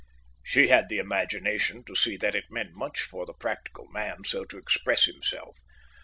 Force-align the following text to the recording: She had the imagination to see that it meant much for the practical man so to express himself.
She 0.43 0.69
had 0.69 0.89
the 0.89 0.97
imagination 0.97 1.83
to 1.83 1.93
see 1.95 2.17
that 2.17 2.33
it 2.33 2.45
meant 2.49 2.73
much 2.73 3.01
for 3.03 3.27
the 3.27 3.35
practical 3.35 3.85
man 3.89 4.23
so 4.25 4.43
to 4.45 4.57
express 4.57 5.05
himself. 5.05 5.59